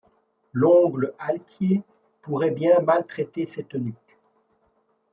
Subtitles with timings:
[0.51, 1.83] L'ongle altier
[2.23, 4.17] pourrait bien maltraiter cette nuque;